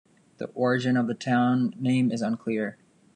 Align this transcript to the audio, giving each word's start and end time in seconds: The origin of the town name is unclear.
The 0.39 0.47
origin 0.55 0.97
of 0.97 1.05
the 1.05 1.13
town 1.13 1.75
name 1.77 2.11
is 2.11 2.23
unclear. 2.23 2.79